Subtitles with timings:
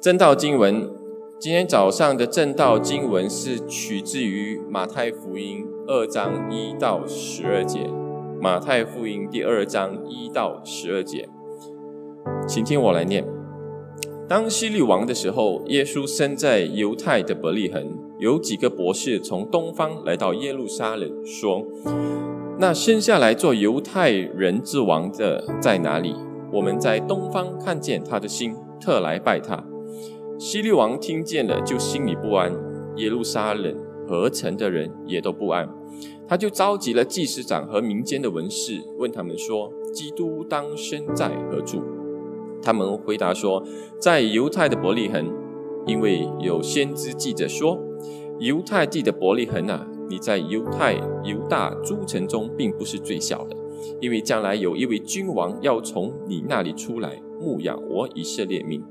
[0.00, 0.88] 正道经文，
[1.40, 7.90] 今天早上的正道经文是取自于马太福音二章一到十二节。
[8.40, 11.28] 马太福音第二章一到十二节，
[12.46, 13.26] 请听我来念。
[14.28, 21.66] 当希律王的时候，耶稣生在犹太的伯利恒，有几个博士从东方来到耶路撒冷，说
[22.60, 26.14] ：“那生下来做犹太人之王的在哪里？
[26.52, 29.60] 我们在东方看见他的心，特来拜他。”
[30.38, 32.52] 希律王听见了，就心里不安；
[32.96, 35.68] 耶路撒冷合城的人也都不安。
[36.28, 41.82] 他就召集了祭司长和民间的文士，问他们说：“基督当生在何处？”
[42.62, 43.64] 他们回答说
[43.98, 45.28] ：“在犹太的伯利恒，
[45.86, 47.76] 因为有先知记着说
[48.38, 53.56] ：‘犹太地的伯利恒啊，你在犹太犹大诸城中并不是最小的，
[54.00, 58.82] 因为将来有一位君王要从你那里出来。’”牧养我以色列民。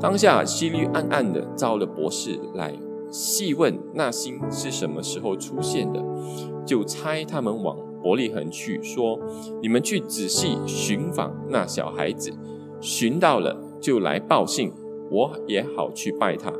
[0.00, 2.72] 当下希律暗暗的招了博士来
[3.10, 6.00] 细问那星是什么时候出现的，
[6.64, 9.18] 就差他们往伯利恒去，说
[9.60, 12.30] ：“你们去仔细寻访那小孩子，
[12.80, 14.72] 寻到了就来报信，
[15.10, 16.52] 我也好去拜他。”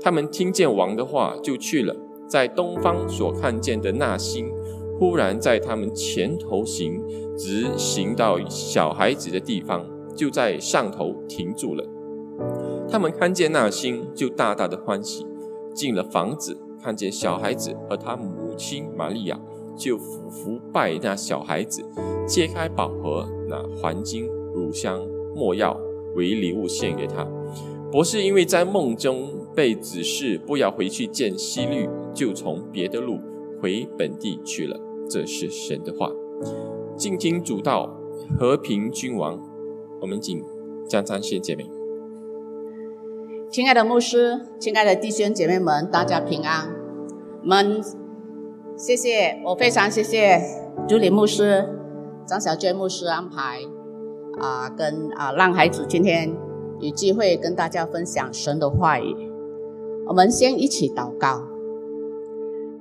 [0.00, 1.94] 他们听见王的话，就去了。
[2.26, 4.50] 在东方所看见的那星，
[4.98, 7.02] 忽然在他们前头行，
[7.36, 9.84] 直行到小孩子的地方。
[10.14, 11.84] 就在上头停住了。
[12.90, 15.24] 他们看见那星，就大大的欢喜。
[15.72, 19.40] 进了房子，看见小孩子和他母亲玛利亚，
[19.76, 21.84] 就俯伏拜那小孩子，
[22.26, 25.00] 揭开宝盒，拿黄金、乳香、
[25.36, 25.80] 没药
[26.16, 27.24] 为礼物献给他。
[27.92, 33.18] 博士因为在梦中被指示不要回去见希律，就从别的路
[33.62, 34.78] 回本地去了。
[35.08, 36.10] 这是神的话。
[36.96, 37.96] 静听主道，
[38.36, 39.40] 和平君王。
[40.00, 40.42] 我们请
[40.88, 41.70] 江张谢姐妹，
[43.50, 46.70] 亲爱的牧师，亲爱的弟兄姐妹们，大家平安。
[47.42, 47.82] 我们
[48.76, 50.40] 谢谢，我非常谢谢
[50.86, 51.68] 朱理牧师、
[52.24, 53.58] 张小娟牧师安排
[54.40, 56.32] 啊，跟啊让孩子今天
[56.78, 59.16] 有机会跟大家分享神的话语。
[60.06, 61.42] 我们先一起祷告，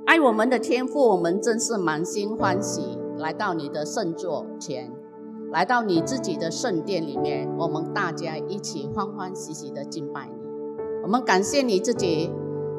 [0.06, 4.92] 爱我们的天父，我们真是满心欢喜来到你的圣座前。
[5.52, 7.18] 来到你自己的圣殿里。
[7.18, 10.39] 面，我们大家一起欢欢喜喜的敬拜你。
[11.10, 12.30] 我们感谢你自己，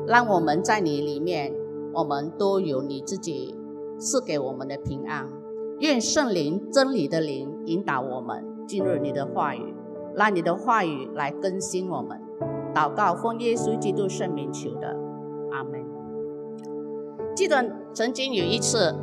[0.07, 1.53] 让我们在你里面，
[1.93, 3.57] 我们都有你自己
[3.99, 5.29] 赐给我们的平安。
[5.81, 9.75] 愿圣灵真理的灵引导我们进入你的话语，
[10.15, 12.21] 让你的话语来更新我们。
[12.73, 14.97] 祷告奉耶稣基督圣名求的，
[15.51, 15.85] 阿门。
[17.35, 18.95] 记得曾经有一次，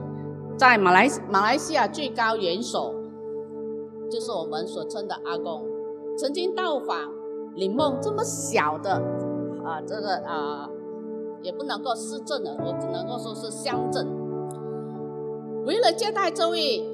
[0.56, 2.96] 在马来马来西亚最高元首。
[4.10, 5.66] 就是我们所称的阿公，
[6.18, 7.12] 曾经到访
[7.58, 9.02] 林梦这么小的
[9.66, 10.70] 啊，这个啊，
[11.42, 14.08] 也不能够市镇的，我只能够说是乡镇。
[15.66, 16.88] 为了接待这位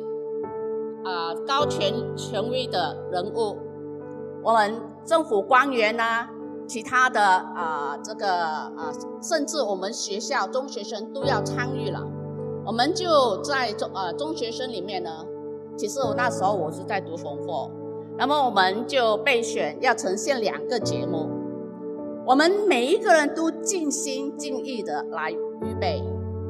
[1.04, 3.58] 啊高权权威的人物，
[4.42, 6.30] 我们政府官员呐，
[6.66, 8.90] 其他的啊这个啊，
[9.22, 12.02] 甚至我们学校中学生都要参与了。
[12.66, 15.10] 我们就在中呃中学生里面呢。
[15.76, 17.70] 其实我那时候我是在读本科，
[18.18, 21.30] 那么我们就备选要呈现两个节目，
[22.26, 26.02] 我们每一个人都尽心尽意的来预备，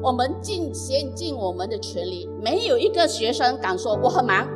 [0.02, 4.46] 我们尽先尽我们的全力，没有一个学生敢说我很忙，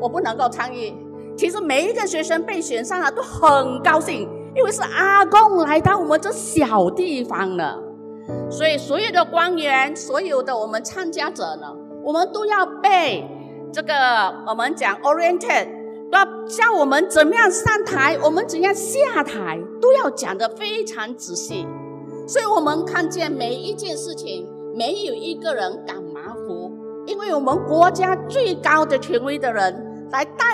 [0.00, 0.94] 我不能够参与。
[1.36, 7.78] 其实每一个学生被选上了都很高兴，因为是阿公来到我们这小地方了，
[8.50, 13.28] 所以所有的官员，所有的我们参加者呢，我们都要被。
[13.72, 13.94] 这个
[14.48, 15.68] 我们讲 oriented，
[16.12, 21.66] 要教我们怎么样上台，我们怎样下台，都要讲得非常仔细。
[22.26, 26.72] 所以我们看见每一件事情，没有一个人敢马虎，
[27.06, 30.44] 因为我们国家最高的权威的人来带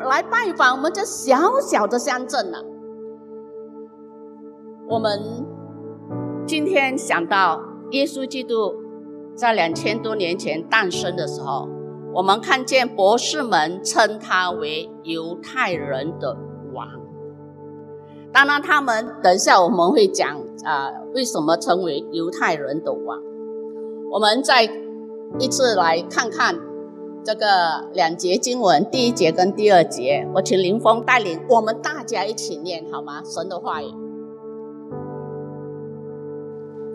[0.00, 2.58] 来拜访我们这小小的乡镇呢。
[4.88, 5.46] 我们
[6.46, 7.60] 今天想到
[7.90, 8.74] 耶稣基督
[9.34, 11.73] 在两千多年前诞生的时候。
[12.14, 16.36] 我们看见博士们称他为犹太人的
[16.72, 16.88] 王。
[18.32, 23.20] 当然，他们等一下我们会讲啊，为什么称为犹太人的王？
[24.12, 24.62] 我们再
[25.40, 26.56] 一次来看看
[27.24, 30.24] 这个两节经文，第一节跟第二节。
[30.36, 33.22] 我请林峰带领我们大家一起念好吗？
[33.24, 33.86] 神的话语。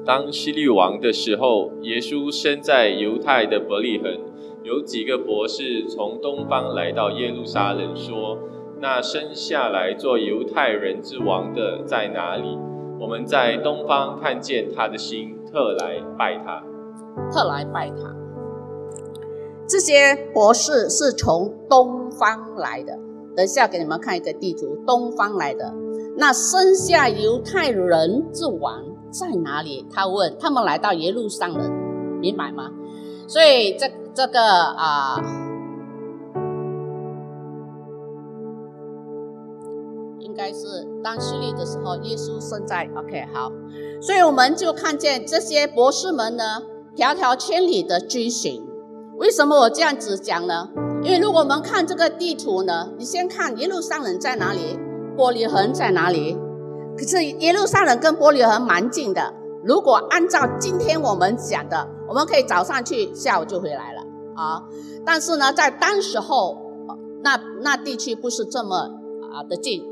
[0.06, 4.29] 当希律王的时候，耶稣生在犹太的伯利恒。
[4.64, 8.38] 有几个博士从东方来到耶路撒冷，说
[8.82, 12.58] ：“那生下来做犹太人之王的在哪里？
[13.00, 16.62] 我们在东方看见他的心，特来拜他。
[17.32, 18.14] 特来拜他。
[19.68, 22.98] 这些博士是从东方来的。
[23.36, 25.74] 等一下给你们看一个地图，东方来的。
[26.18, 29.86] 那生下犹太人之王在哪里？
[29.90, 30.36] 他问。
[30.38, 31.72] 他们来到耶路撒冷，
[32.20, 32.70] 明白吗？
[33.28, 35.22] 所以这这个啊，
[40.20, 42.90] 应该是当叙利的时候，耶稣生在。
[42.98, 43.52] OK，好。
[44.02, 46.64] 所以我们就看见这些博士们呢，
[46.96, 48.66] 迢迢千里的追寻。
[49.18, 50.70] 为什么我这样子讲呢？
[51.04, 54.78] 因为如果我们看这个地图呢，你先看耶路撒冷在哪里，
[55.18, 56.38] 玻璃恒在哪里？
[56.98, 59.34] 可是耶路撒冷跟玻璃恒蛮近的。
[59.64, 64.02] 如果按照今天我们讲的，我们可以早上去，下午就回来了
[64.36, 64.64] 啊。
[65.06, 66.58] 但是呢，在当时候，
[67.22, 68.76] 那那地区不是这么
[69.32, 69.84] 啊的近，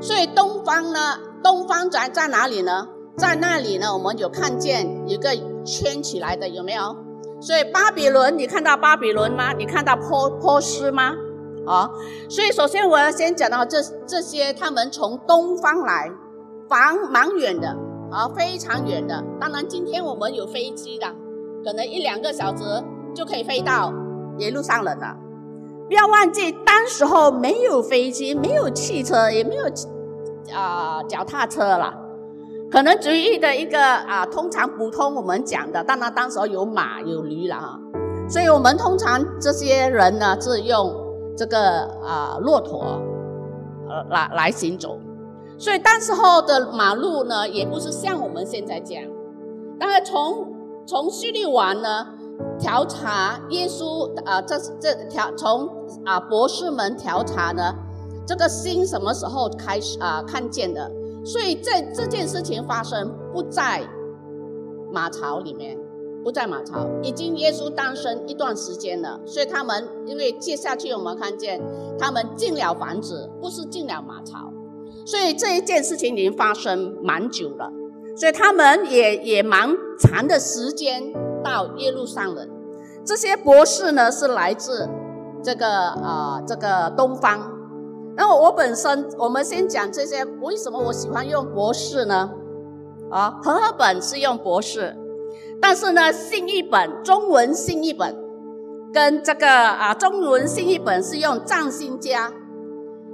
[0.00, 2.88] 所以东方呢，东方在在哪里呢？
[3.16, 5.30] 在那里呢，我们有看见一个
[5.64, 6.96] 圈起来的，有没有？
[7.40, 9.52] 所以巴比伦，你看到巴比伦吗？
[9.52, 11.14] 你看到波波斯吗？
[11.66, 11.90] 啊，
[12.30, 16.10] 所以首先我要先讲到这这些，他们从东方来，
[16.68, 17.76] 蛮蛮远的
[18.10, 19.22] 啊，非常远的。
[19.40, 21.12] 当然，今天我们有飞机的，
[21.64, 22.62] 可能一两个小时
[23.14, 23.92] 就可以飞到
[24.38, 25.16] 耶路撒冷了。
[25.88, 29.64] 不要忘记，当时候没有飞机，没有汽车，也没有
[30.54, 31.94] 啊脚踏车了。
[32.70, 37.80] 可能随意的一个啊，通常普通我们讲的，当然当时候有马有驴了哈，
[38.28, 40.94] 所以我们通常这些人呢是用
[41.34, 43.00] 这个啊骆驼
[43.88, 44.98] 呃来来行走，
[45.56, 49.04] 所以当时候的马路呢也不是像我们现在这样，
[49.80, 50.47] 当然从
[50.88, 52.06] 从叙利亚呢
[52.58, 55.68] 调查耶稣啊这这调从
[56.06, 57.74] 啊博士们调查呢
[58.26, 60.90] 这个心什么时候开始啊看见的。
[61.26, 63.86] 所以这这件事情发生不在
[64.90, 65.78] 马槽里面，
[66.24, 69.20] 不在马槽，已经耶稣诞生一段时间了。
[69.26, 71.60] 所以他们因为接下去我们看见
[71.98, 74.50] 他们进了房子，不是进了马槽，
[75.04, 77.70] 所以这一件事情已经发生蛮久了。
[78.18, 79.68] 所以他们也也蛮
[80.00, 81.12] 长的时间
[81.44, 82.50] 到耶路撒冷。
[83.04, 84.88] 这些博士呢是来自
[85.42, 87.52] 这个啊这个东方。
[88.16, 90.24] 那么我本身，我们先讲这些。
[90.42, 92.30] 为什么我喜欢用博士呢？
[93.08, 94.96] 啊，和合本是用博士，
[95.60, 98.16] 但是呢，新译本中文新译本
[98.92, 102.32] 跟这个啊中文新译本是用藏新家。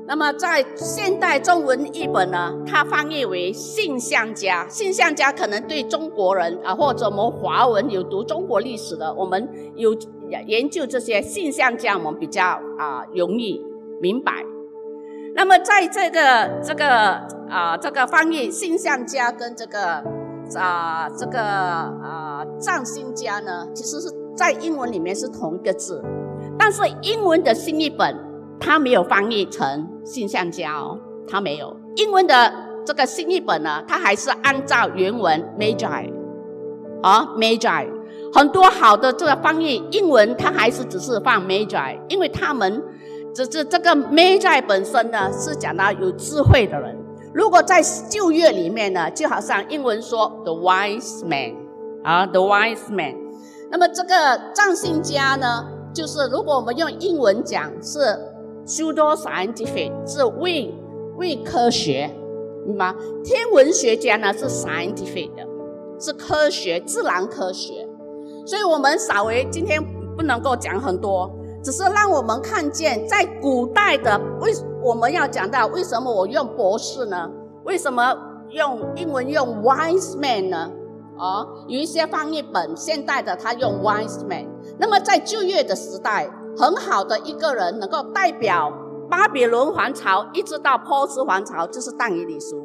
[0.06, 4.66] 那么在现代中文译本呢，它翻译为信相家。
[4.68, 9.96] 信相家可能对中国人啊，或者我们华文有读中国历史的，我们有
[10.46, 13.64] 研究这些信相家，我们比较啊容易
[14.00, 14.44] 明白。
[15.34, 16.86] 那么，在这个这个
[17.48, 20.04] 啊，这个翻译信象家跟这个
[20.54, 26.04] 啊这个啊藏新家呢，其实是在英文里面是同一个字，
[26.58, 28.14] 但是英文的新译本
[28.58, 30.98] 它没有翻译成信象家哦，
[31.28, 31.76] 它没有。
[31.96, 32.52] 英文的
[32.84, 36.12] 这个新译本呢，它还是按照原文 magi
[37.02, 37.88] 啊 magi，
[38.32, 42.82] 很多好的这个翻译英文它还是只是放 magi，因为他们。
[43.34, 46.96] 只是这个 Magi 本身呢，是讲到有智慧的人。
[47.34, 51.52] 如果在旧约里面呢，就好像英文说 the wise man
[52.05, 53.12] 啊，the wise man。
[53.72, 57.98] 那么这个占星家呢，就是如果我们用英文讲是
[58.66, 60.74] pseudoscientific，是为
[61.16, 62.10] 为科学，
[62.66, 62.94] 明白？
[63.24, 65.46] 天文学家呢是 scientific 的，
[65.98, 67.88] 是科学自然科学。
[68.46, 69.82] 所以我们稍微今天
[70.16, 71.30] 不能够讲很多。
[71.62, 74.52] 只是让我们看见，在古代的为
[74.82, 77.30] 我们要讲到为什么我用博士呢？
[77.64, 78.14] 为什么
[78.50, 80.70] 用英文用 wise man 呢？
[81.16, 84.46] 啊，有一些翻译本现代的他用 wise man。
[84.78, 88.73] 那么在旧约的时代，很好的一个人能够代表
[89.08, 92.65] 巴比伦皇朝一直到波斯皇朝，就是但以理书。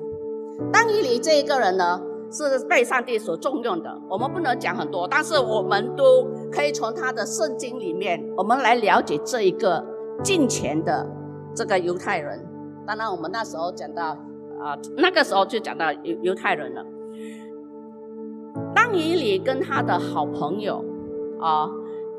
[0.71, 2.01] 但以理这一个人呢？
[2.31, 3.91] 是被上帝所重用的。
[4.07, 9.83] 我们不能讲很多，但是我们都可以从他的圣经里面，我们来了解这一个
[10.23, 11.07] 近前的
[11.55, 12.45] 这个犹太人。
[12.85, 14.09] 当然，我们那时候讲到
[14.61, 16.85] 啊，那个时候就讲到犹犹太人了。
[18.75, 20.85] 当以理跟他的好朋友
[21.41, 21.67] 啊，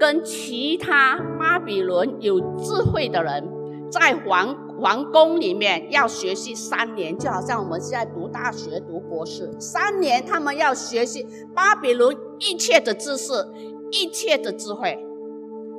[0.01, 3.49] 跟其他巴比伦有智慧的人，
[3.93, 4.57] 在皇。
[4.81, 13.31] 皇宫里面要学习三年，就好像我们现在读大学、读博士，三年他们要学习巴比伦一切的知识、
[13.91, 14.99] 一切的智慧，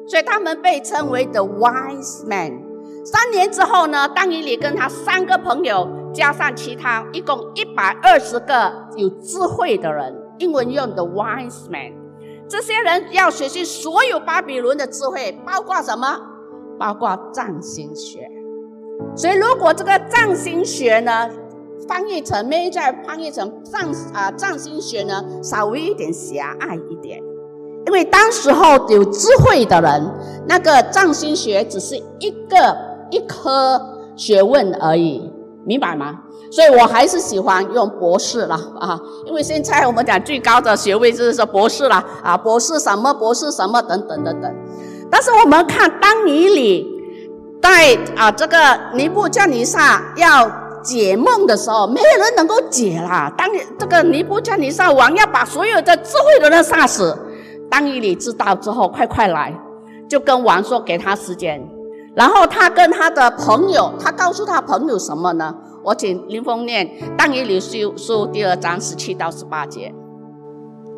[0.08, 2.62] 所以他们被称为 the wise man。
[3.04, 11.92] 三年之后呢，当以理跟他三个朋友加上其他，一共一百二十个有智慧的人，英文用 the wise man，
[12.52, 16.20] 这些人要学习所有巴比伦的智慧，包括什么？
[16.78, 18.30] 包括占星学。
[19.16, 21.30] 所以，如果这个占星学呢，
[21.88, 27.20] 翻译成 major 翻译成占啊占星学呢，稍微一点狭隘一点，
[27.86, 30.12] 因为当时候有智慧的人，
[30.46, 32.78] 那个占星学只是一个
[33.12, 33.82] 一科
[34.18, 35.32] 学问而已，
[35.66, 36.24] 明白吗？
[36.52, 44.56] 所以我还是喜欢用博士了啊，因为现在我们讲最高的学位就是说博士了啊，博士什么博士什么等等等等。
[45.10, 46.88] 但是我们看当尼里
[47.62, 48.58] 在啊这个
[48.94, 50.52] 尼布加尼撒要。
[50.84, 53.32] 解梦的时候，没有人能够解啦。
[53.38, 57.16] 当这个尼布加尼撒王要把所有的智慧的人杀死，
[57.70, 59.56] 当以里知道之后，快快来，
[60.10, 61.64] 就跟王说给他时间。
[62.16, 65.54] 然后他跟他的朋友，他告诉他朋友什么呢？
[65.84, 66.86] 我请林峰念
[67.18, 69.90] 《但以理书》书第二章十七到十八节。《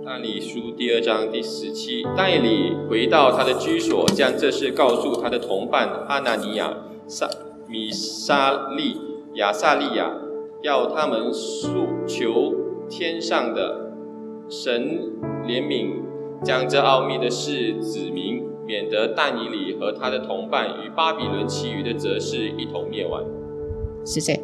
[0.06, 6.76] 但以理书》第二章第十七，但以理回到他的居所，将这事告诉他的同伴阿纳尼亚、
[7.08, 7.30] 沙
[7.68, 8.98] 米沙利。
[9.36, 10.12] 亚萨利亚
[10.62, 12.54] 要他们诉求
[12.88, 13.94] 天上的
[14.48, 15.14] 神
[15.48, 16.04] 怜悯，
[16.44, 23.24] 将这奥秘的事指明，免得但以里和他的同伴与巴比伦其余的则事一同灭亡。
[24.04, 24.43] 谢谢。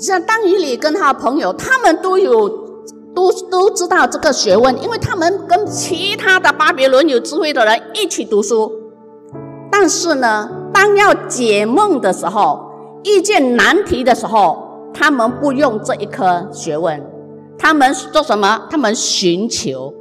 [0.00, 2.48] 像但以里跟他的朋友，他们都有
[3.14, 8.72] 都都知道这个学问，因为他们跟其他的巴比伦有智慧的人一起读书。
[9.70, 12.60] 但是呢，当要解梦的时候，
[13.04, 17.06] 遇见难题的时候，他们不用这一科学问，
[17.58, 18.62] 他们做什么？
[18.70, 19.92] 他们寻求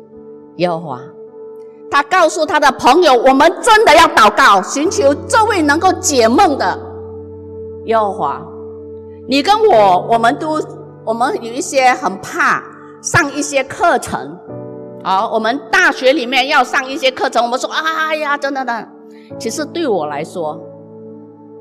[0.56, 1.02] 耶和华。
[1.92, 6.80] 他告诉他的朋友：“我们真的要祷告，寻求这位能够解梦的
[7.86, 8.42] 耶和华。”
[9.30, 10.60] 你跟我，我们都，
[11.06, 12.64] 我们有一些很怕
[13.00, 14.36] 上一些课程。
[15.04, 18.88] 好，我们大学里面要上一些课程，我们说：“哎呀，真的的。”
[19.38, 20.60] 其实对我来说，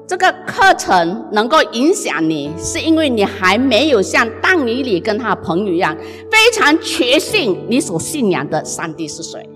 [0.07, 5.95] 这个课程能够影响你，是因为你还没有像但尼里跟他朋友一样，
[6.31, 9.47] 非常确信你所信仰的上帝是谁。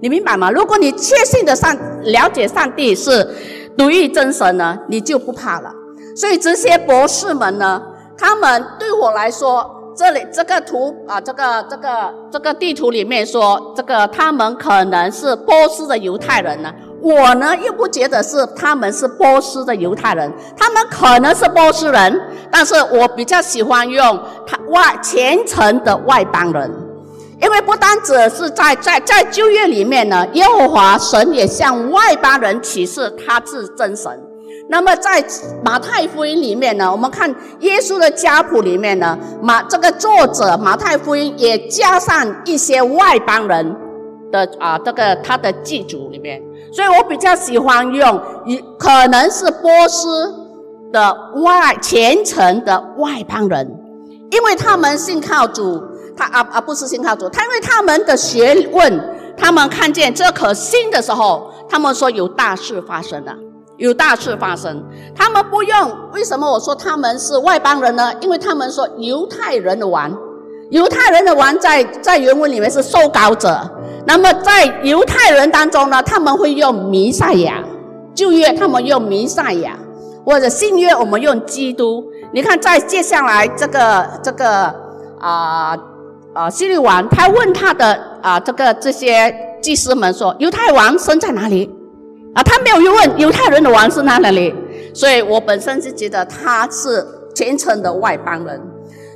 [0.00, 0.48] 你明白吗？
[0.48, 3.28] 如果你确信的上了解上帝是
[3.76, 5.74] 独一真神呢，你就不怕了。
[6.14, 7.82] 所以这些博士们呢，
[8.18, 16.72] 他们对我来说，这里这个图啊，这个这个这个地图里面说，这个他们可能是波斯的犹太人呢。
[17.00, 26.70] 我呢又不觉得是他们是波斯的犹太人，他们可能是波斯人，但是我比较喜欢用他外虔诚的外邦人，
[27.40, 34.31] 因为不单只是在在在旧约里面呢，耶和华神也向外邦人启示他是真神。
[34.72, 35.22] 那么在
[35.62, 37.28] 马太福音里面呢，我们看
[37.60, 43.76] 耶稣的家谱里面呢，马这个作者马太福音也加上一些外邦人
[44.32, 46.42] 的啊这个他的祭祖里面。
[46.72, 48.18] 所以我比较喜欢用，
[48.78, 50.34] 可能是波斯
[50.90, 53.78] 的外虔诚的外邦人，
[54.30, 55.82] 因为他们信靠主，
[56.16, 63.36] 他啊啊不是信靠主，他因为他们的学问，他们看见这颗心的时候，他们说有大事发生了，
[63.78, 65.98] 有大事发生，他们不用。
[66.12, 68.12] 为什么我说他们是外邦人呢？
[68.20, 70.16] 因为他们说犹太人的王，
[70.70, 73.58] 犹太人的王在在原文里面是受膏者。
[74.04, 77.62] 那么在犹太人当中呢，他们会用弥赛亚，
[78.14, 79.76] 旧约他们用弥赛亚，
[80.24, 82.04] 或者新约我们用基督。
[82.32, 84.74] 你看，在接下来这个这个
[85.18, 85.76] 啊
[86.34, 91.70] 啊希律王，他问他的啊这个这些祭司们说，犹太王生在哪里？
[92.34, 94.54] 啊，他没有问犹太人的王是哪里。
[94.94, 98.60] 所以我本身是觉得他是虔诚的外邦人。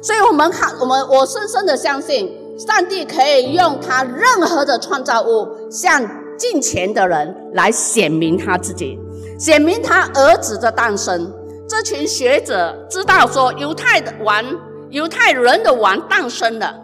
[0.02, 2.46] 所以我们看，我们我深深的相信。
[2.58, 6.02] 上帝可以用他任何的创造物向
[6.38, 8.98] 近前的人来显明他自己，
[9.38, 11.30] 显明他儿子的诞生。
[11.68, 14.42] 这群学者知道说犹太的王、
[14.88, 16.74] 犹太人的王诞生了，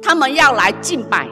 [0.00, 1.28] 他们要来敬拜，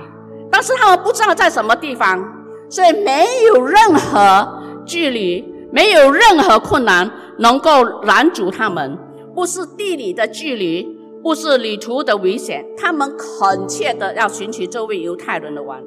[0.52, 2.22] 但是他们不知道在什么地方，
[2.70, 4.48] 所以没有任何
[4.86, 8.96] 距离，没有任何困难能够拦阻他们，
[9.34, 10.98] 不是地理的距离。
[11.22, 15.78] 不是旅途的危险，他们恳切的要寻求这位犹太人的王。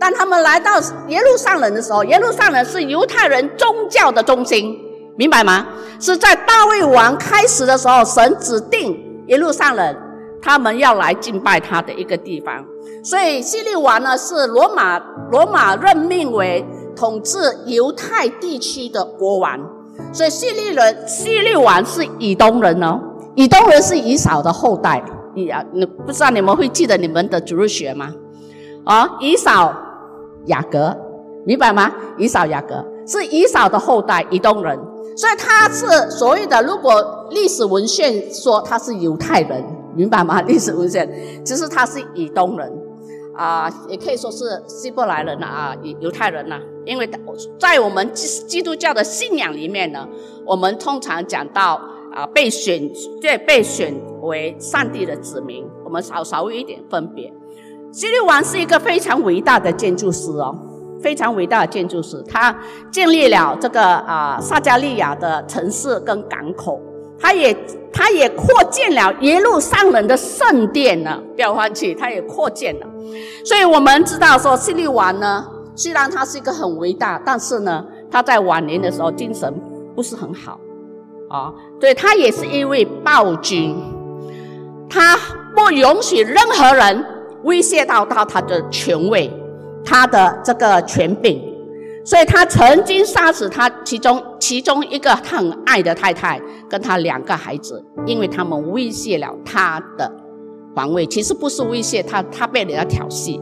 [0.00, 4.76] 当他们来到耶路撒冷的时候，耶路撒冷是犹太人宗教的中心，
[5.16, 5.68] 明白吗？
[6.00, 9.96] 是在大卫王开始的时候，神指定耶路撒冷，
[10.42, 12.66] 他们要来敬拜他的一个地方。
[13.02, 14.98] 所以希律王呢，是罗马
[15.30, 19.58] 罗马任命为统治犹太地区的国王。
[20.12, 23.00] 所以希律人、希律王是以东人哦，
[23.34, 25.02] 以东人是以扫的后代。
[25.34, 28.12] 以啊，你不知道你们会记得你们的主日学吗？
[28.84, 29.72] 啊，以扫、
[30.46, 30.96] 雅各，
[31.46, 31.92] 明白吗？
[32.18, 34.76] 以扫、雅各是以扫的后代，以东人，
[35.16, 36.60] 所以他是所谓的。
[36.62, 40.40] 如果历史文献说他是犹太人，明白吗？
[40.42, 41.08] 历史文献
[41.44, 42.72] 其实他是以东人。
[43.32, 47.08] 啊，也可以说是希伯来人呐，啊，犹犹太人呐，因为
[47.58, 50.06] 在我们基基督教的信仰里面呢，
[50.44, 51.80] 我们通常讲到
[52.12, 52.90] 啊，被选
[53.22, 57.32] 对被选为上帝的子民，我们稍稍微一点分别。
[57.92, 60.54] 希律王是一个非常伟大的建筑师哦，
[61.00, 62.54] 非常伟大的建筑师，他
[62.90, 66.78] 建立了这个啊撒加利亚的城市跟港口。
[67.20, 67.54] 他也，
[67.92, 72.86] 他也扩建了耶路撒冷的圣殿呢，不要忘记，他也扩建了。
[73.44, 75.46] 所以我们知道说，希律王呢，
[75.76, 79.52] 虽然他是一个很伟大，但是呢，他在晚年的时候精神
[79.94, 80.58] 不是很好，
[81.28, 83.76] 啊，对他也是一位暴君，
[84.88, 85.18] 他
[85.54, 87.04] 不允许任何人
[87.42, 89.30] 威胁到到他的权位，
[89.84, 91.49] 他的这个权柄。
[92.04, 100.10] 所以他曾经杀死他其中其中一个他很爱的太太跟他两个孩子，因为他们威胁了他的
[100.74, 101.06] 皇位。
[101.06, 103.40] 其实不是威胁他，他被人家挑衅。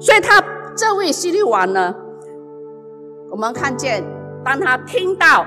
[0.00, 0.42] 所以他
[0.76, 1.94] 这位希律王呢，
[3.30, 4.02] 我们看见
[4.44, 5.46] 当他听到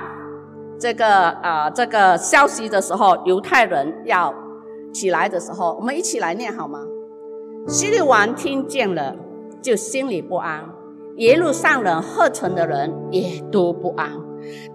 [0.80, 4.34] 这个啊这个消息的时候，犹太人要
[4.94, 6.80] 起来的时候，我们一起来念好吗？
[7.68, 9.16] 希律王听见了，
[9.62, 10.77] 就心里不安。
[11.18, 14.10] 耶路撒冷赫城的人也都不安。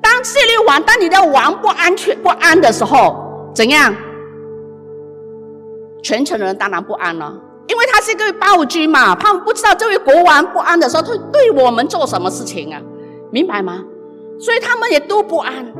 [0.00, 3.94] 当势力王，当你的王不安全、不安的时候，怎样？
[6.02, 7.32] 全城的人当然不安了，
[7.68, 12.80] 因为他是一个暴君嘛，他们不知道这位国王不安的时候，他对我们做什么事情啊？
[13.30, 13.84] 明白吗？
[14.38, 15.72] 所以他们也都不安。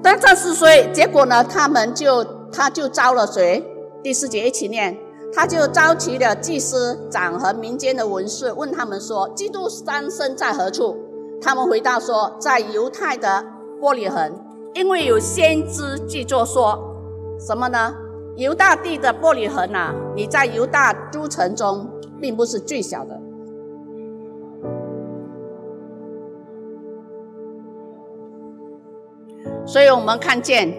[0.00, 1.42] 但这是所以结果呢？
[1.42, 3.64] 他们就他就招了谁？
[4.02, 4.96] 第四节一起念。
[5.34, 10.96] 他就召集了祭司长和民间的文士，问他们说：“基督诞生在何处？”
[11.42, 13.44] 他们回答说：“在犹太的
[13.80, 14.32] 玻璃恒，
[14.74, 16.78] 因为有先知记作说，
[17.40, 17.92] 什么呢？
[18.36, 21.88] 犹大地的玻璃恒啊，你在犹大都城中，
[22.20, 23.20] 并不是最小的。”
[29.66, 30.72] 所以我们看见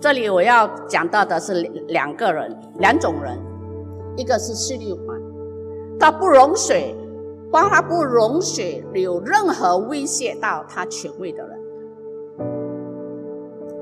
[0.00, 3.51] 这里，我要讲到的是两个人，两种人。
[4.16, 5.20] 一个是势力王，
[5.98, 6.74] 他不容许，
[7.50, 11.58] 帮他不容许有任何威胁到他权威的人。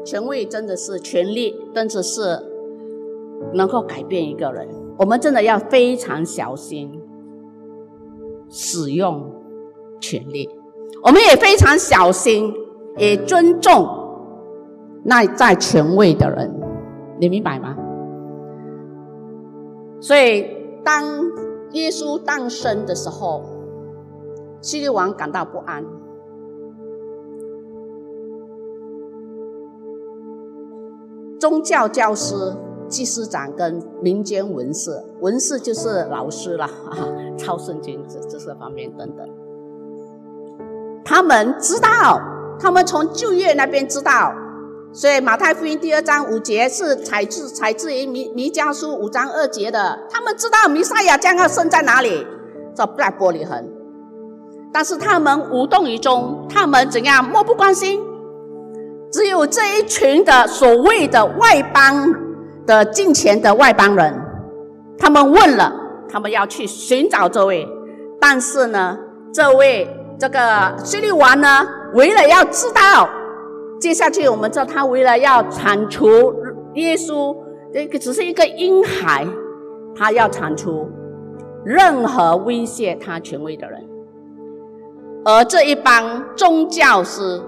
[0.05, 2.39] 权威真的是权力，真的是
[3.53, 4.69] 能够改变一个人。
[4.99, 7.01] 我们真的要非常小心
[8.49, 9.31] 使用
[10.01, 10.49] 权力，
[11.03, 12.53] 我们也非常小心，
[12.97, 13.89] 也尊重
[15.05, 16.55] 那在权位的人。
[17.19, 17.77] 你明白吗？
[20.01, 20.47] 所以，
[20.83, 21.05] 当
[21.73, 23.45] 耶稣诞生的时候，
[24.63, 25.85] 希律王感到不安。
[31.39, 32.35] 宗教教师、
[32.89, 36.69] 祭司长跟民间文士，文士就是老师了，
[37.37, 39.29] 抄圣经这这些方面等等。
[41.05, 42.21] 他们知道，
[42.59, 44.33] 他们从旧约那边知道。
[44.93, 49.97] 所以马太福音第二章五节是采自采自于弥弥迦书五章二节的。
[50.11, 52.27] 他们知道弥赛亚将要生在哪里，
[52.75, 53.69] 在布莱玻璃恒。
[54.73, 58.01] 但是他们无动于衷，他们怎样漠不关心？
[59.13, 62.13] 只有这一群的所谓的外邦
[62.67, 64.13] 的近前的外邦人，
[64.99, 65.73] 他们问了，
[66.11, 67.69] 他们要去寻找这位。
[68.21, 68.99] 但是呢，
[69.33, 73.09] 这位这个希律王呢，为了要知道。
[73.81, 76.07] 接下去，我们知道他为了要铲除
[76.75, 77.35] 耶稣，
[77.73, 79.27] 这个只是一个婴孩，
[79.97, 80.87] 他要铲除
[81.65, 83.83] 任何威胁他权威的人。
[85.25, 87.41] 而这一帮宗教师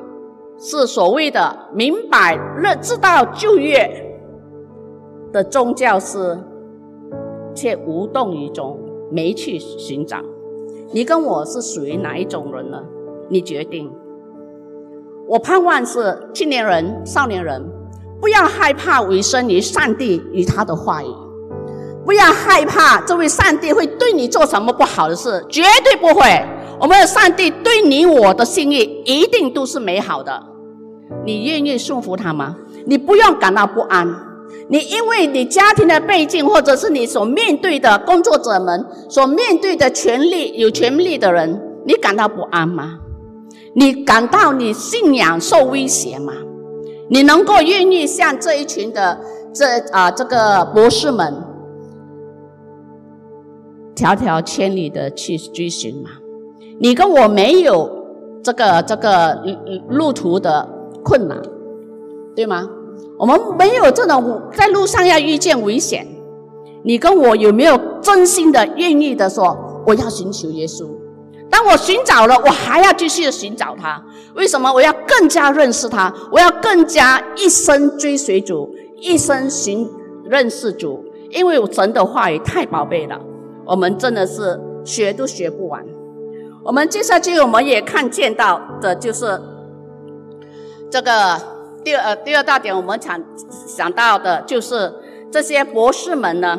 [0.59, 4.17] 是所谓的明白、认知道旧约
[5.33, 6.39] 的宗教师，
[7.55, 8.79] 却无动于衷，
[9.11, 10.19] 没去寻找。
[10.93, 12.83] 你跟我是属于哪一种人呢？
[13.29, 13.93] 你决定。
[15.29, 17.65] 我盼望是青年人、少年人，
[18.21, 21.07] 不要害怕委身于上帝与他的话语，
[22.05, 26.45] 不要害怕这位上帝会对你做什么不好的事，绝对不会。
[26.81, 30.43] 我们的上帝对你我的心意一定都是美好的。
[31.25, 32.57] 你愿意顺服他吗？
[32.87, 34.09] 你不用感到不安。
[34.69, 42.99] 你因为你家庭的背景，或者是你所面对的工作者们所面对的权利有权利的人，你感到不安吗？
[43.75, 46.33] 你感到你信仰受威胁吗？
[47.09, 49.21] 你能够愿意像这一群的
[49.53, 51.43] 这啊这个博士们，
[53.95, 56.11] 迢迢千里的去追寻吗？
[56.81, 58.07] 你跟我没有
[58.43, 59.43] 这个这个
[59.89, 60.69] 路途的
[61.05, 61.41] 困难，
[62.35, 62.69] 对吗？
[63.19, 66.07] 我们没有这种在路上要遇见危险。
[66.83, 70.89] 你跟我有没有真心的愿意的说，我要寻求耶稣？
[71.53, 74.03] 当我寻找了，我还要继续的寻找他。
[74.35, 74.73] 为什么？
[74.73, 79.87] 我要更加认识他，我要更加一生追随主，一生寻
[80.25, 81.05] 认识主。
[81.29, 83.21] 因为神的话语太宝贝了，
[83.67, 85.85] 我们真的是学都学不完。
[86.65, 89.39] 我们接下去我们也看见到的就是
[90.91, 91.39] 这个
[91.85, 93.23] 第二第二大点，我们想
[93.67, 94.91] 想到的就是
[95.31, 96.59] 这些博士们呢，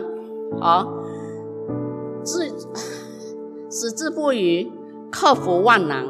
[0.62, 0.86] 啊，
[2.24, 2.48] 自
[3.72, 4.72] 矢志不渝、
[5.14, 6.04] 克服万难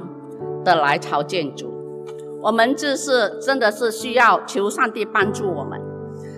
[0.63, 1.71] 的来朝见主。
[2.41, 5.79] 我们就是真的是需要求上帝帮助我们。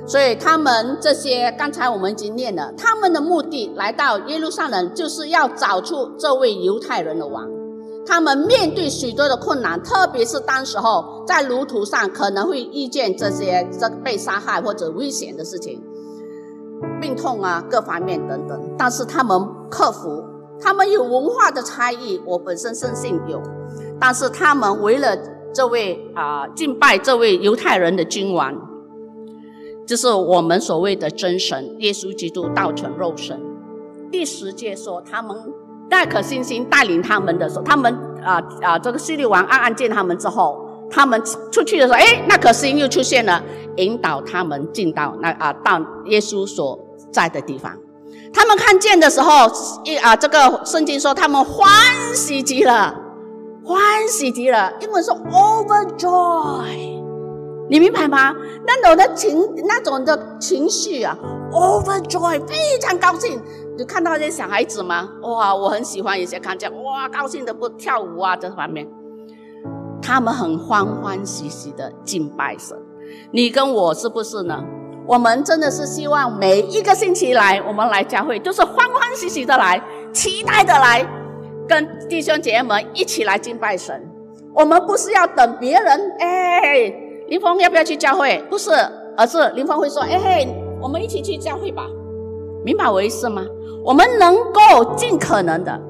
[0.08, 7.48] 所以他们这些刚才我们已经念了，他们的目的来到耶路撒冷，就是要找出这位犹太人的王。
[8.06, 15.82] 他们面对许多的困难，特别是当时候在路途上可能会遇见这些这被杀害或者危险的事情、
[17.02, 18.76] 病痛啊各方面等等。
[18.78, 19.40] 但是他们
[19.72, 20.24] 克服，
[20.66, 23.40] 他们有文化的差异，我本身深信有，
[24.00, 25.16] 但是他们为了
[25.54, 28.52] 这位啊敬拜这位犹太人的君王。
[29.86, 33.40] 就是我们所谓的真神耶稣基督道成肉身。
[34.12, 35.38] 第十节说，他们
[35.88, 43.44] 带可信心带领他们的时候，他们啊啊，这个希律王暗暗见他们之后，他们出去的时候，哎，那可信又出现了，
[43.76, 46.80] 引导他们进到那啊到耶稣所
[47.12, 47.72] 在的地方。
[48.36, 49.50] 他们看见的时候，
[49.86, 51.66] 一啊，这个圣经说他们欢
[52.14, 52.94] 喜极了，
[53.64, 57.02] 欢喜极了，英文说 overjoy。
[57.70, 58.36] 你明白吗？
[58.68, 61.18] 那种的情，那种的情绪啊
[61.54, 63.42] ，overjoy，非常高兴。
[63.78, 65.10] 你看到这些小孩子吗？
[65.24, 68.86] 哇，我很喜欢有些看见，哇，高兴的不跳舞啊，这方面，
[70.02, 72.78] 他们很欢欢喜喜的敬拜神。
[73.32, 74.62] 你跟我是不是呢？
[75.08, 81.06] 我们真的是希望每一个星期来，我们来教会，就是欢欢喜喜的来，期待的来，
[81.68, 84.04] 跟弟兄姐妹们一起来敬拜神。
[84.54, 87.02] 我们不是要等别人，哎。
[87.28, 88.40] 林峰要不要去教会？
[88.52, 88.70] 不是，
[89.18, 90.48] 而是林峰会说：“哎嘿，
[90.80, 91.84] 我们一起去教会吧。”
[92.64, 93.44] 明白我意思吗？
[93.84, 95.82] 我们能够尽可能的，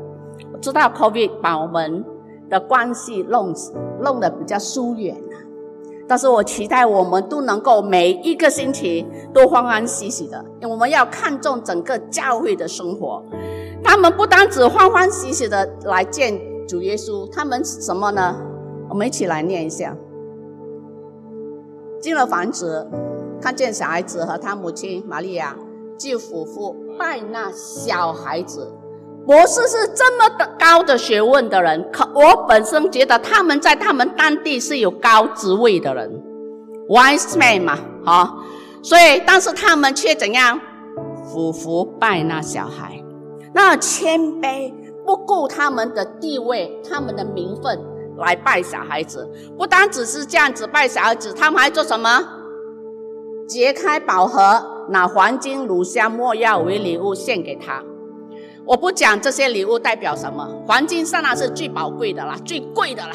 [0.62, 2.06] 知道 COVID 把我们
[2.50, 3.54] 的关系弄
[4.02, 5.14] 弄得比较疏远，
[6.08, 13.24] 但是我期待我们都能够每一个星期都欢欢喜喜的，因为我们要看重整个教会的生活。
[13.84, 18.40] 他们不单只欢欢喜喜的来见主耶稣，他们什么呢？
[18.90, 19.96] 我们一起来念一下。
[22.00, 22.88] 进了房子，
[23.42, 25.56] 看见小孩子和他母亲玛利亚，
[25.98, 28.72] 就俯伏拜那小孩子。
[29.26, 36.24] 博士是这么的高的学问的人，可我本身觉得他们在他们当地是有高职位的人
[36.90, 38.44] ，wise man 嘛，好，
[38.84, 40.60] 所以但是他们却怎样
[41.24, 43.04] 俯伏拜那小孩，
[43.54, 44.72] 那谦卑，
[45.06, 47.80] 不顾他们的地位，他们的名分。
[48.18, 52.24] 来拜小孩子，不单只是这样子拜小孩子，他们还做什么？
[53.46, 57.84] 揭开宝盒，拿黄金、乳香、没药为礼物献给他。
[58.66, 63.14] 我不讲这些礼物代表什么，黄金当然是最宝贵的啦，最贵的啦。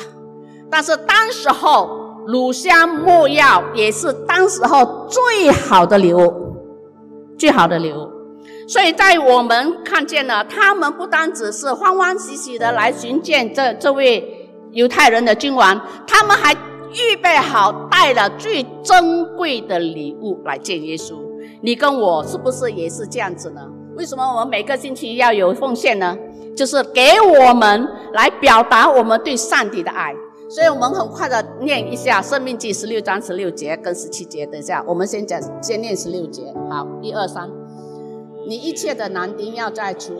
[0.70, 6.32] 但是当时候，乳香、没药也是当时候最好的礼物，
[7.36, 8.08] 最好的礼物。
[8.68, 14.36] 所以在我们看见了，他们不单只是欢欢喜喜的来寻见这这位。
[14.72, 21.16] 犹太人的君王，他们还预备好带了最珍贵的礼物来见耶稣。
[21.60, 23.62] 你跟我是不是也是这样子呢？
[23.96, 26.16] 为什么我们每个星期要有奉献呢？
[26.56, 30.14] 就是给我们来表达我们对上帝的爱。
[30.48, 34.44] 所以我们很快的念一下《生命记》十六章十六节跟十七节。
[34.46, 36.52] 等一下，我们先讲，先念十六节。
[36.68, 37.48] 好，一二三，
[38.48, 40.14] 你一切的男丁要在除。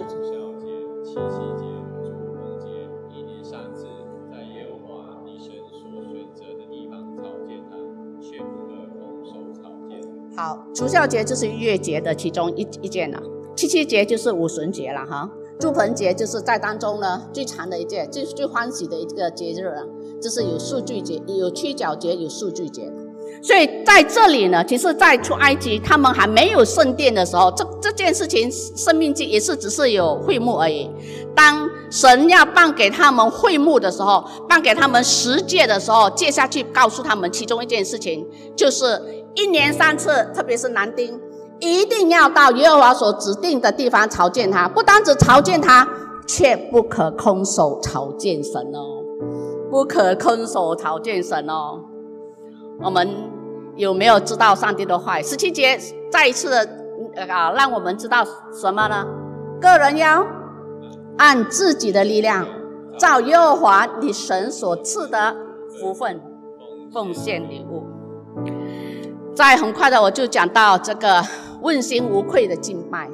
[10.36, 13.20] 好，除孝节就是月节的其中一一件了，
[13.56, 19.86] 七七节就是五旬节了哈，祝棚节就是在当中呢最长的一件，最最欢喜的一个节日了，
[20.20, 22.90] 就是有数据节，有七角节，有数据节。
[23.42, 30.90] 所以在这里呢，其实，在出埃及他们还没有圣殿的时候，这这件事情生命记也是只是有会幕而已。
[31.34, 39.00] 当神要办给他们会幕的时候，办给他们十诫的时候，接下去告诉他们其中一件事情，就是
[39.34, 41.18] 一年三次，特别是男丁，
[41.60, 45.86] 一定要到耶和华所指定的地方朝见他，不单只朝见他，
[46.26, 49.04] 却不可空手朝见神哦，
[49.70, 51.80] 不可空手朝见神哦。
[52.82, 53.08] 我们
[53.76, 55.20] 有没有知道上帝的话？
[55.20, 55.78] 十七节
[56.10, 56.68] 再一次的
[57.28, 59.06] 啊，让我们知道什么呢？
[59.60, 60.26] 个人要
[61.18, 62.46] 按自己的力量，
[62.98, 65.36] 照耶和华你神所赐的
[65.78, 66.20] 福分
[66.90, 67.84] 奉献礼物。
[69.34, 71.22] 再很快的，我就讲到这个
[71.62, 73.08] 问心无愧的敬拜。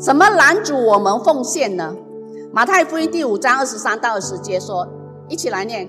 [0.00, 1.96] 什么拦阻我们奉献呢？
[2.52, 4.86] 马太福音第五章二十三到二十节说，
[5.28, 5.88] 一起来念。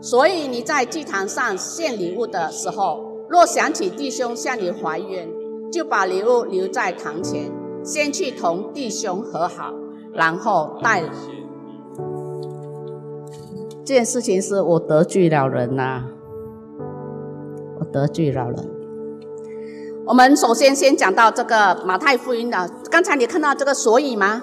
[0.00, 5.28] 所以你在祭坛上献礼物的时候，若想起弟兄向你怀冤，
[5.70, 7.52] 就把礼物留在堂前，
[7.84, 9.72] 先去同弟兄和好，
[10.12, 11.02] 然后带。
[13.84, 16.04] 这件事情是我得罪了人呐，
[17.78, 18.71] 我得罪了人。
[20.12, 24.42] 我们首先先讲到这个马太福音的，刚才你看到这个所以吗？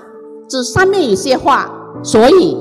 [0.50, 1.70] 这上面有些话，
[2.04, 2.58] 所以，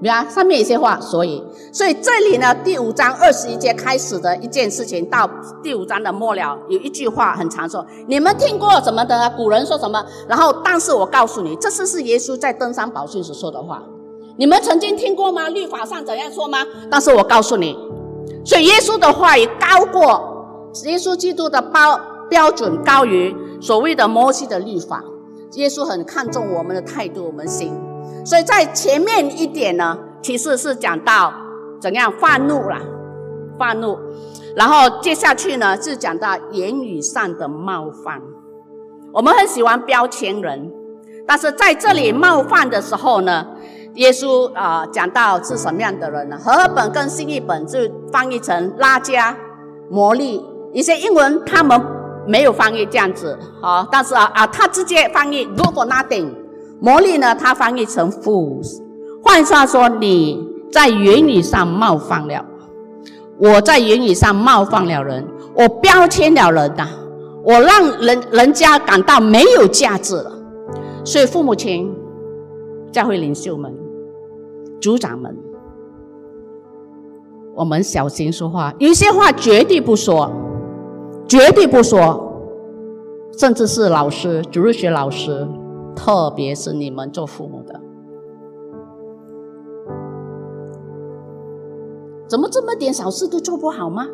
[0.00, 0.26] 对吧？
[0.26, 5.28] 上面有些话，所以，所以这里呢，第五章二十一节开始的一件事情，到
[5.62, 9.30] 第五章的末了，有一句话很长，说你们听过什么的？
[9.36, 10.02] 古人说什么？
[10.26, 13.82] 然后，但是我告诉你，这是是耶稣在登山宝训时说的话。
[14.38, 15.50] 你们曾经听过吗？
[15.50, 16.64] 律法上怎样说吗？
[16.90, 17.76] 但是我告诉你，
[18.46, 22.00] 所以耶稣的话语高过耶稣基督的包
[22.30, 25.04] 标准，高于所谓的摩西的律法。
[25.54, 27.76] 耶稣很看重我们的态度，我们心。
[28.24, 31.32] 所以在前面一点呢，其实是讲到
[31.80, 32.78] 怎样发怒了，
[33.58, 33.98] 发怒。
[34.54, 38.22] 然后接下去呢，是讲到言语上的冒犯。
[39.12, 40.70] 我们很喜欢标签人，
[41.26, 43.44] 但是在这里冒犯的时候呢，
[43.94, 46.38] 耶稣啊讲到是什么样的人呢？
[46.38, 47.80] 和合本跟新译本就
[48.12, 49.36] 翻译成拉加、
[49.90, 51.99] 魔力，一些英文他们。
[52.30, 56.28] 没有翻译这样子，好，但是啊啊，他直接翻译 “good for nothing”。
[56.80, 58.80] 魔力呢，他翻译成 “fools”。
[59.22, 62.44] 换句话说，你在言语上冒犯了，
[63.36, 66.86] 我在言语上冒犯了人，我标签了人呐，
[67.44, 70.30] 我让人人家感到没有价值了。
[71.04, 71.92] 所以，父母亲、
[72.92, 73.74] 教会领袖们、
[74.80, 75.36] 组长们，
[77.56, 80.30] 我们小心说话，有些话绝对不说。
[81.30, 82.42] 绝对不说，
[83.38, 85.46] 甚至是老师、主日学老师，
[85.94, 87.80] 特别是你们做父母的，
[92.26, 94.08] 怎么这么点小事都做不好吗？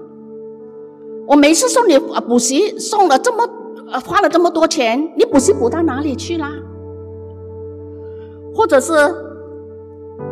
[1.26, 3.48] 我每次送你补习，送了这么
[4.04, 6.52] 花了这么多钱，你补习补到哪里去啦？
[8.54, 8.92] 或者是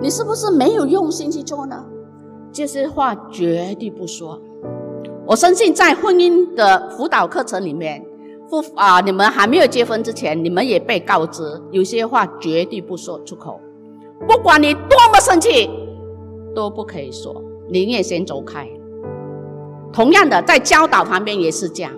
[0.03, 1.83] 你是不是没有用心去做呢？
[2.53, 4.38] 这些话绝对不说。
[5.27, 8.05] 我相信在婚姻的辅导课程里面，
[8.51, 13.59] 夫啊，你们还没有结婚之前，你们也被告知有些话绝对不说出口，
[14.29, 15.71] 不管你多么生气，
[16.55, 18.69] 都不可以说，宁愿先走开。
[19.95, 21.93] 同样的，在教导旁边也是这样。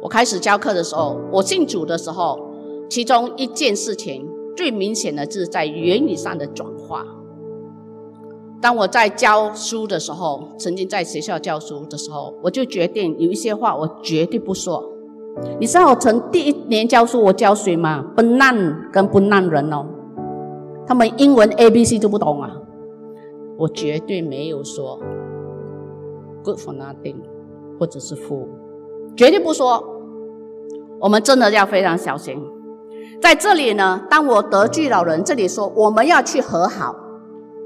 [0.00, 2.40] 我开始教课的时候，我信主的时候，
[2.88, 4.26] 其中一件事情
[4.56, 7.04] 最明显的就是在言语上的转化。
[8.60, 14.92] 当我在教书的时候，曾经在学校教书的时候，我就决定有一些话我绝对不说。
[15.58, 18.04] 你知道我从第一年教书，我教谁吗？
[18.14, 19.86] 不难跟不难人哦，
[20.86, 22.50] 他们英文 A B C 都不懂啊，
[23.56, 25.00] 我绝对没有说
[26.44, 27.16] good for nothing，
[27.78, 28.46] 或者是 fool，
[29.16, 29.82] 绝对不说。
[31.00, 32.38] 我们真的要非常小心。
[33.22, 36.94] 在这里呢，当我得罪老人，这里说我们要去和好。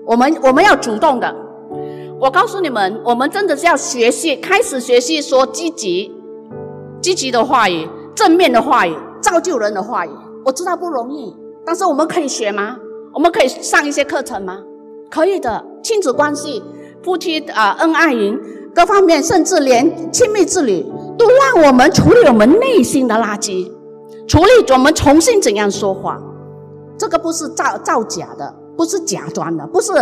[0.07, 1.35] 我们我们要主动的，
[2.21, 6.13] 我告诉你们，我们真的是要学习，开始学习说积极、
[7.01, 10.11] 积极的话语、正面的话语、造就人的话语。
[10.45, 12.77] 我知道不容易，但是我们可以学吗？
[13.15, 14.59] 我们可以上一些课程吗？
[15.11, 16.63] 可以的，亲子关系、
[17.03, 18.39] 夫妻啊恩爱营
[18.75, 20.85] 各方面，甚至连亲密之旅，
[21.17, 23.73] 都让我们处理我们内心的垃圾，
[24.27, 26.21] 处理我们重新怎样说话。
[26.99, 28.55] 这个不是造造假的。
[28.77, 29.93] 不是假装的，不是。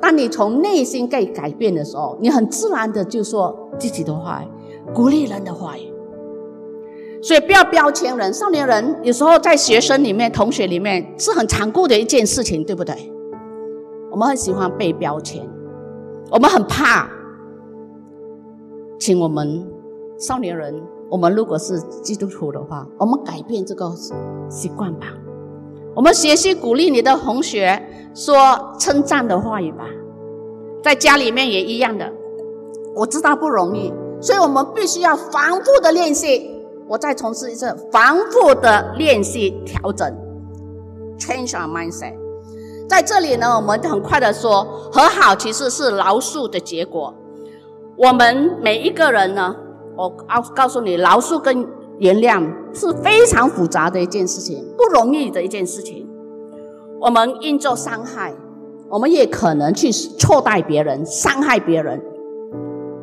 [0.00, 4.44] 当你从内心在改变的时候，你很自然的就说自己的话，
[4.92, 5.92] 鼓励人的话语。
[7.22, 8.34] 所以不要标签人。
[8.34, 13.12] 少年人有时候在学生里面、同学里面是很残酷的一件事情，对不对？
[14.10, 15.48] 我们很喜欢被标签，
[16.32, 17.08] 我们很怕。
[18.98, 19.64] 请我们
[20.18, 23.92] 少年人，我们如果是基督徒的话，我们改变这个
[24.48, 25.06] 习惯吧。
[25.94, 27.82] 我们学习鼓励你的同学
[28.14, 29.84] 说称赞的话语吧。
[30.82, 32.10] 在家里面也一样的，
[32.96, 36.50] 我知道不容易，所以我们必须要反复的练习。
[36.88, 40.08] 我再重申一次，反复的练习调整
[41.18, 42.14] ，change our mindset。
[42.88, 47.14] 在这里呢，我们很快的说，和好其实是饶恕的结果。
[47.96, 49.54] 我们每一个人呢，
[49.96, 51.66] 我告告诉你，饶恕跟
[52.02, 52.42] 原谅
[52.74, 56.04] 是非常复杂的一件事情，不容易的一件事情。
[57.00, 58.34] 我们因做伤害。
[58.90, 62.02] 我们也可能去错待别人，伤害别人，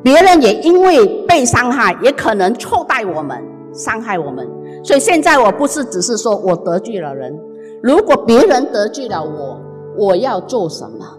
[0.03, 3.41] 别人也因为被伤害，也可能错待我们，
[3.73, 4.45] 伤害我们。
[4.83, 7.33] 所以现在我不是只是说我得罪了人，
[7.81, 9.59] 如果别人得罪了我，
[9.97, 11.17] 我要做什么？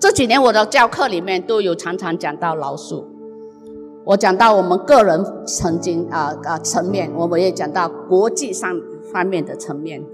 [0.00, 3.06] 这几年我的教课里面都有常常讲到老鼠，
[4.04, 8.68] 我讲到我们个人曾经啊啊层面，我们也讲到国际上
[9.12, 10.04] 方面的层面。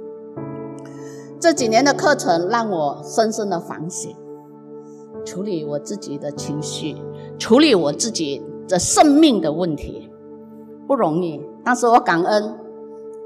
[1.40, 4.14] 这几年的课程让我深深的反省，
[5.24, 6.96] 处理我自己的情绪，
[7.38, 10.10] 处理我自己的生命的问题，
[10.86, 11.40] 不容易。
[11.64, 12.58] 但是我感恩，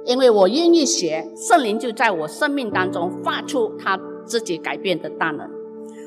[0.04, 5.50] 因为我愿意学，圣灵就在我生命当中发出他自己改变的大能。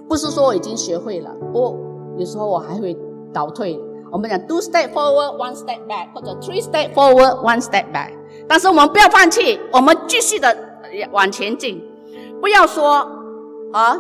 [0.08, 1.76] 不是说我已经学会了，不，
[2.18, 2.98] 有时候我还会
[3.34, 3.78] 倒退。
[4.12, 8.12] 我们讲 two step forward, one step back，或者 three step forward, one step back。
[8.48, 10.56] 但是我们不要放弃，我们继续的
[11.12, 11.84] 往前进。
[12.42, 12.98] 不要说
[13.74, 13.98] 啊！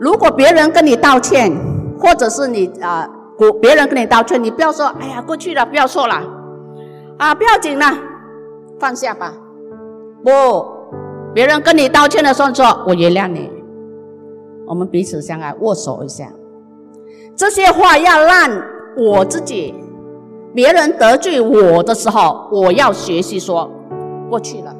[0.00, 1.52] 如果别人跟你道歉，
[1.98, 6.20] 或者是你啊，别别人跟你道歉，你不要说“哎呀，过去了，不要说了”，
[7.18, 7.86] 啊，不要紧了，
[8.80, 9.32] 放下吧。
[10.24, 10.30] 不，
[11.32, 13.50] 别人跟你道歉的时候说“我原谅你”，
[14.66, 16.32] 我们彼此相爱，握手一下。
[17.36, 18.50] 这些话要让
[18.96, 19.74] 我自己，
[20.54, 23.70] 别人得罪我的时候，我要学习说
[24.30, 24.74] 过去了，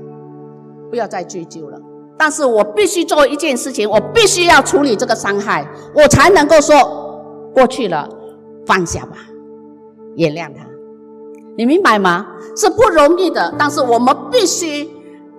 [0.91, 1.79] 不要再追究了。
[2.17, 6.77] 但是我必须做一件事情，我必须要处理这个伤害，我才能够说
[7.53, 8.09] 过去了，
[8.65, 9.17] 放下吧，
[10.15, 10.65] 原谅他。
[11.57, 12.27] 你明白吗？
[12.57, 14.89] 是不容易的，但是我们必须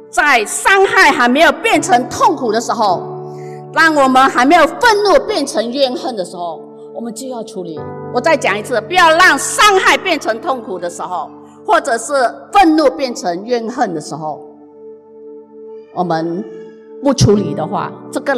[0.10, 3.02] 在伤害还没有变成痛苦的时候，
[3.74, 6.62] 当我们还没有愤怒变成怨恨的时候，
[6.96, 7.80] 我们就要处理。
[8.14, 11.30] 我再讲一次，不要让伤害变成痛苦的时候，
[11.66, 12.14] 或者是
[12.54, 14.40] 愤怒变成怨恨的时候，
[15.94, 16.44] 我们。
[17.04, 18.34] 不处理的话，这个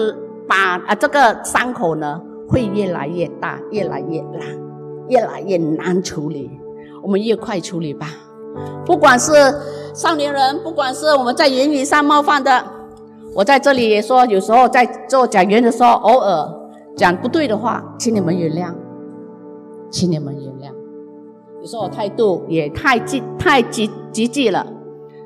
[0.46, 4.42] 疤啊，这个伤口呢，会越来越大，越来越烂，
[5.08, 6.52] 越来越难处理。
[7.02, 8.08] 我们越快处理吧。
[8.86, 9.32] 不管是
[9.94, 12.62] 少年人，不管是我们在言语上冒犯的，
[13.34, 16.50] 我在这里也说，有时候在做讲员的时候，偶尔
[16.98, 18.74] 讲不对的话，请你们原谅，
[19.92, 20.74] 请你们原谅。
[21.62, 24.66] 有时候我态度也太激太激激进了，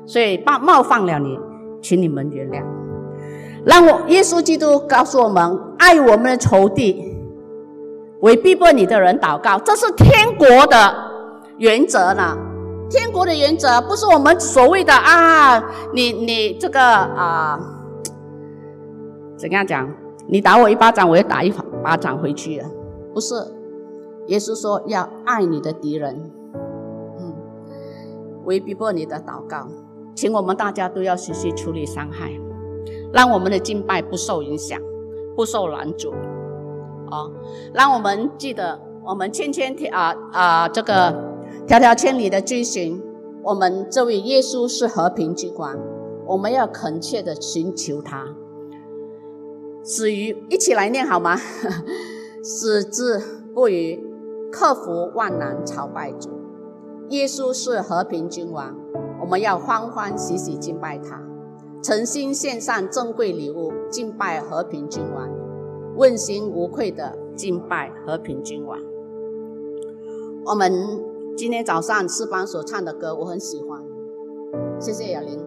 [0.06, 1.38] 所以冒冒犯了你，
[1.80, 2.62] 请你们原谅。
[3.64, 7.16] 让我耶稣基督告诉我们：爱我们的仇敌，
[8.20, 10.94] 为逼迫你的人祷告，这是天国的
[11.56, 12.36] 原则呢。
[12.90, 15.62] 天国的原则不是我们所谓的啊，
[15.94, 17.58] 你你这个啊，
[19.38, 19.88] 怎样讲？
[20.32, 21.52] 你打我一巴掌，我也打一
[21.84, 22.64] 巴掌回去。
[23.12, 23.34] 不是，
[24.28, 26.32] 耶稣说要爱你的敌人，
[27.18, 27.34] 嗯，
[28.46, 29.68] 为逼迫你的祷告，
[30.14, 32.32] 请我们大家都要学习处理伤害。
[33.12, 34.80] 让我们的敬拜不受影响，
[35.36, 36.12] 不受拦阻，
[37.10, 37.28] 啊！
[37.74, 41.14] 让我们记得，我们千千条啊啊，这个
[41.66, 42.98] 条条千里的追寻，
[43.42, 45.76] 我们这位耶稣是和平之光，
[46.26, 48.34] 我们要恳切的寻求他。
[49.82, 51.36] 死于一起来念好吗？
[52.42, 53.20] 死之
[53.54, 54.00] 不渝，
[54.50, 56.30] 克服万难，朝拜主。
[57.10, 58.74] 耶稣是和平君王，
[59.20, 61.22] 我们要欢欢喜喜敬拜他。
[61.82, 65.28] 诚心献上珍贵礼物，敬拜和平君王，
[65.96, 68.78] 问心无愧的敬拜和平君王。
[70.44, 70.72] 我们
[71.36, 73.82] 今天早上四班所唱的歌，我很喜欢。
[74.80, 75.44] 谢谢雅玲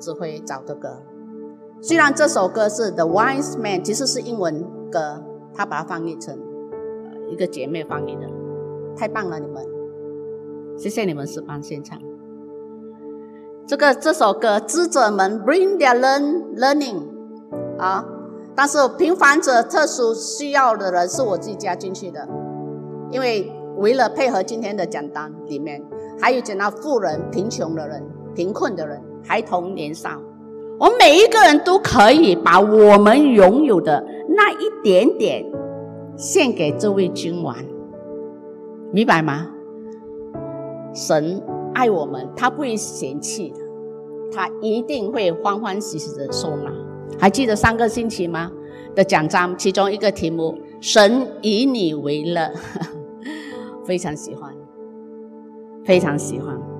[0.00, 1.02] 指挥找的歌。
[1.84, 5.20] 虽然这首歌是 The Wise Man，其实是英文歌，
[5.52, 6.38] 他把它翻译成
[7.28, 8.30] 一个姐妹翻译的，
[8.96, 9.66] 太棒了，你们！
[10.78, 11.98] 谢谢你们诗班现场。
[13.66, 17.02] 这个这首歌，智者们 bring their learn learning
[17.80, 18.04] 啊，
[18.54, 22.28] 但是平凡者、特殊需要的人是我自己加进去的，
[23.10, 25.84] 因为为了配合今天的讲单里面，
[26.20, 28.00] 还有讲到富人、贫穷的人、
[28.36, 30.20] 贫困的人、孩童、年少，
[30.82, 35.46] 我们每一个人都可以把我们拥有的那一点点
[36.16, 37.54] 献给这位君王，
[38.90, 39.48] 明白吗？
[40.92, 41.40] 神。
[41.72, 43.60] 爱我们，他不会嫌弃的，
[44.30, 46.70] 他一定会欢欢喜喜的收纳。
[47.18, 48.50] 还记得上个星期吗？
[48.94, 52.52] 的讲章其中一个题目“神以你为乐”，
[53.86, 54.52] 非常喜欢，
[55.84, 56.71] 非常喜欢。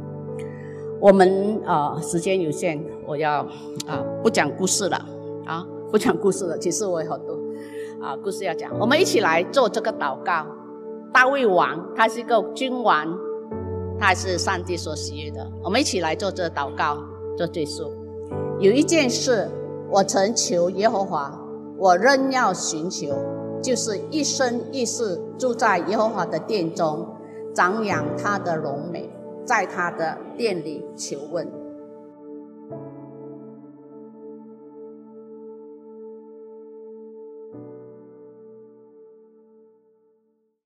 [1.02, 3.40] 我们啊，时间有限，我要
[3.88, 4.96] 啊不讲故事了
[5.44, 6.56] 啊，不讲故事了。
[6.56, 7.36] 其实我有很多
[8.00, 8.70] 啊故事要讲。
[8.78, 10.46] 我们一起来做这个祷告。
[11.12, 13.18] 大卫王他是一个君王，
[13.98, 15.44] 他是上帝所喜悦的。
[15.64, 16.96] 我们一起来做这祷告，
[17.36, 17.92] 做结束。
[18.60, 19.50] 有一件事，
[19.90, 21.36] 我曾求耶和华，
[21.78, 23.08] 我仍要寻求，
[23.60, 27.08] 就是一生一世住在耶和华的殿中，
[27.52, 29.10] 长养他的荣美。
[29.44, 31.61] 在他的店里求问。